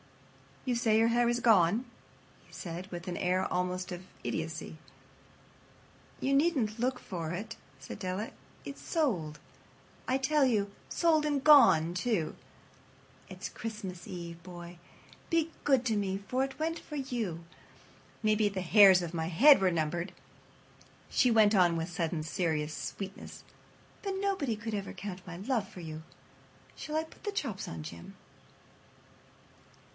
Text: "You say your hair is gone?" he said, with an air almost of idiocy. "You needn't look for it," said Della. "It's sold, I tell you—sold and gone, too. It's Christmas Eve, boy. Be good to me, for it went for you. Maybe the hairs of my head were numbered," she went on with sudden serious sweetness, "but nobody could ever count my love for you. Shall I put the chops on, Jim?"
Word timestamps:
"You 0.65 0.73
say 0.75 0.97
your 0.97 1.07
hair 1.09 1.27
is 1.29 1.39
gone?" 1.39 1.85
he 2.45 2.53
said, 2.53 2.87
with 2.91 3.07
an 3.07 3.17
air 3.17 3.51
almost 3.51 3.91
of 3.91 4.03
idiocy. 4.23 4.77
"You 6.19 6.33
needn't 6.35 6.77
look 6.79 6.97
for 6.99 7.31
it," 7.31 7.55
said 7.79 7.97
Della. 7.99 8.29
"It's 8.65 8.81
sold, 8.81 9.39
I 10.07 10.17
tell 10.19 10.45
you—sold 10.45 11.25
and 11.25 11.43
gone, 11.43 11.93
too. 11.95 12.35
It's 13.29 13.49
Christmas 13.49 14.07
Eve, 14.07 14.41
boy. 14.43 14.77
Be 15.31 15.49
good 15.63 15.83
to 15.85 15.95
me, 15.95 16.19
for 16.27 16.43
it 16.43 16.57
went 16.59 16.77
for 16.79 16.95
you. 16.95 17.43
Maybe 18.23 18.47
the 18.49 18.61
hairs 18.61 19.01
of 19.03 19.13
my 19.15 19.27
head 19.27 19.61
were 19.61 19.71
numbered," 19.71 20.13
she 21.09 21.29
went 21.31 21.53
on 21.55 21.75
with 21.75 21.89
sudden 21.91 22.23
serious 22.23 22.73
sweetness, 22.75 23.43
"but 24.03 24.13
nobody 24.19 24.55
could 24.55 24.73
ever 24.73 24.93
count 24.93 25.25
my 25.27 25.37
love 25.37 25.67
for 25.67 25.79
you. 25.81 26.01
Shall 26.75 26.95
I 26.95 27.03
put 27.03 27.23
the 27.23 27.31
chops 27.31 27.67
on, 27.67 27.83
Jim?" 27.83 28.15